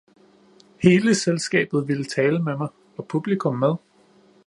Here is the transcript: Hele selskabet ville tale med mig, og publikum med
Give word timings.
Hele 0.77 1.15
selskabet 1.15 1.87
ville 1.87 2.03
tale 2.05 2.43
med 2.43 2.57
mig, 2.57 2.67
og 2.97 3.07
publikum 3.07 3.55
med 3.55 3.75